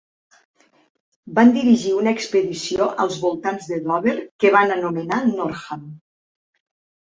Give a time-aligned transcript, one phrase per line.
[1.39, 5.89] Van dirigir una expedició als voltants de Dover que van anomenar Northam.